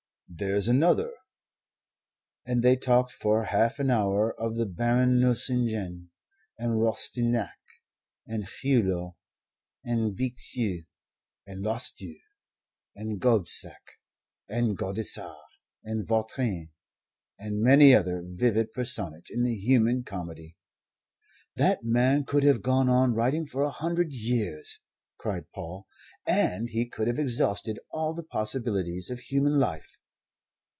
"There's 0.33 0.69
another" 0.69 1.11
And 2.47 2.63
they 2.63 2.77
talked 2.77 3.11
for 3.11 3.43
half 3.43 3.79
an 3.79 3.89
hour 3.91 4.33
of 4.39 4.55
the 4.55 4.65
Baron 4.65 5.19
Nucingen, 5.19 6.09
and 6.57 6.79
Rastignac, 6.81 7.57
and 8.25 8.45
Hulot, 8.45 9.15
and 9.83 10.17
Bixiou, 10.17 10.85
and 11.45 11.63
Lousteau, 11.63 12.15
and 12.95 13.19
Gobsec, 13.19 13.99
and 14.47 14.77
Gaudissart, 14.77 15.35
and 15.83 16.07
Vautrin, 16.07 16.69
and 17.37 17.61
many 17.61 17.91
another 17.91 18.23
vivid 18.25 18.71
personage 18.71 19.29
in 19.29 19.43
the 19.43 19.53
human 19.57 20.03
comedy. 20.05 20.55
"That 21.57 21.83
man 21.83 22.23
could 22.23 22.43
have 22.43 22.61
gone 22.63 22.87
on 22.87 23.13
writing 23.13 23.45
for 23.47 23.63
a 23.63 23.69
hundred 23.69 24.13
years," 24.13 24.79
cried 25.17 25.51
Paul, 25.53 25.87
"and 26.25 26.69
he 26.69 26.87
could 26.87 27.09
have 27.09 27.19
exhausted 27.19 27.79
all 27.89 28.13
the 28.13 28.23
possibilities 28.23 29.09
of 29.09 29.19
human 29.19 29.59
life." 29.59 29.97